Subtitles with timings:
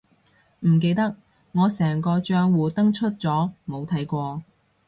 [0.61, 1.15] 唔記得，
[1.51, 4.41] 我成個帳戶登出咗冇睇過